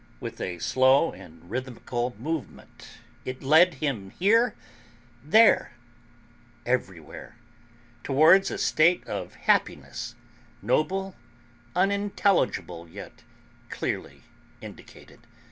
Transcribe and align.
With 0.19 0.41
a 0.41 0.57
slow 0.57 1.11
and 1.11 1.47
rhythmical 1.47 2.15
movement 2.17 2.87
it 3.23 3.43
led 3.43 3.75
him 3.75 4.09
here, 4.09 4.55
there, 5.23 5.73
everywhere, 6.65 7.35
towards 8.03 8.49
a 8.49 8.57
state 8.57 9.05
of 9.05 9.35
happiness 9.35 10.15
noble, 10.59 11.15
unintelligible, 11.75 12.89
yet 12.89 13.23
clearly 13.69 14.23
indicated. 14.59 15.27